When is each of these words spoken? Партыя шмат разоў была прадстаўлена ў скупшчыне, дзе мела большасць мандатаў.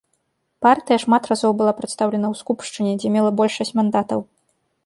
Партыя 0.65 0.97
шмат 1.03 1.23
разоў 1.31 1.51
была 1.59 1.73
прадстаўлена 1.81 2.27
ў 2.33 2.41
скупшчыне, 2.41 2.97
дзе 3.03 3.09
мела 3.17 3.31
большасць 3.41 3.75
мандатаў. 3.83 4.19